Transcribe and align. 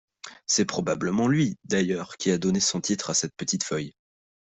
C'est 0.47 0.65
probablement 0.65 1.27
lui, 1.27 1.59
d'ailleurs, 1.65 2.17
qui 2.17 2.31
a 2.31 2.39
donné 2.39 2.59
son 2.59 2.81
titre 2.81 3.11
à 3.11 3.13
cette 3.13 3.35
petite 3.35 3.63
feuille. 3.63 3.93